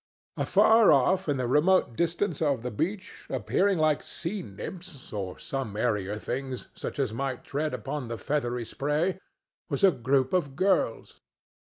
[0.35, 5.77] Afar off in the remote distance of the beach, appearing like sea nymphs, or some
[5.77, 9.19] airier things such as might tread upon the feathery spray,
[9.69, 11.19] was a group of girls.